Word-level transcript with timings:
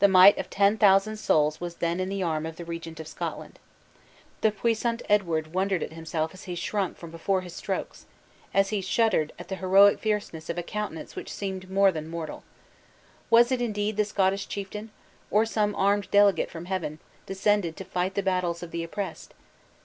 The 0.00 0.08
might 0.08 0.36
of 0.38 0.50
ten 0.50 0.76
thousand 0.76 1.18
souls 1.18 1.60
was 1.60 1.76
then 1.76 2.00
in 2.00 2.08
the 2.08 2.20
arm 2.20 2.46
of 2.46 2.56
the 2.56 2.64
Regent 2.64 2.98
of 2.98 3.06
Scotland. 3.06 3.60
The 4.40 4.50
puissant 4.50 5.02
Edward 5.08 5.54
wondered 5.54 5.84
at 5.84 5.92
himself 5.92 6.34
as 6.34 6.42
he 6.50 6.56
shrunk 6.56 6.96
from 6.96 7.12
before 7.12 7.42
his 7.42 7.54
strokes; 7.54 8.04
as 8.52 8.70
he 8.70 8.80
shuddered 8.80 9.32
at 9.38 9.46
the 9.46 9.54
heroic 9.54 10.00
fierceness 10.00 10.50
of 10.50 10.58
a 10.58 10.64
countenance 10.64 11.14
which 11.14 11.32
seemed 11.32 11.70
more 11.70 11.92
than 11.92 12.08
mortal. 12.08 12.42
Was 13.30 13.52
it 13.52 13.62
indeed 13.62 13.96
the 13.96 14.04
Scottish 14.04 14.48
chieftain? 14.48 14.90
or 15.30 15.46
some 15.46 15.76
armed 15.76 16.10
delegate 16.10 16.50
from 16.50 16.64
heaven, 16.64 16.98
descended 17.26 17.76
to 17.76 17.84
flight 17.84 18.16
the 18.16 18.20
battles 18.24 18.64
of 18.64 18.72
the 18.72 18.82
oppressed? 18.82 19.32